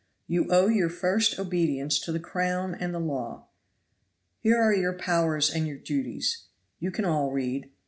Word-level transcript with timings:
You 0.25 0.47
owe 0.49 0.67
your 0.67 0.89
first 0.89 1.37
obedience 1.37 1.99
to 1.99 2.11
the 2.11 2.19
crown 2.19 2.73
and 2.73 2.91
the 2.91 2.97
law. 2.99 3.49
Here 4.39 4.59
are 4.59 4.73
your 4.73 4.93
powers 4.93 5.47
and 5.51 5.67
your 5.67 5.77
duties; 5.77 6.45
you 6.79 6.89
can 6.89 7.05
all 7.05 7.29
read. 7.29 7.69